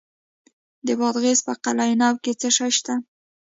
د 0.87 0.87
بادغیس 0.99 1.39
په 1.47 1.53
قلعه 1.63 1.95
نو 2.01 2.09
کې 2.23 2.31
څه 2.41 2.49
شی 2.57 2.69
شته؟ 2.77 2.93